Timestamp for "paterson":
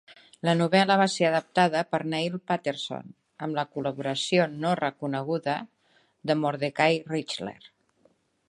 2.51-3.11